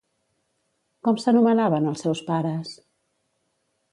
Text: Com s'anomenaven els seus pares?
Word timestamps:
Com 1.07 1.19
s'anomenaven 1.25 1.85
els 1.91 2.03
seus 2.05 2.23
pares? 2.31 2.75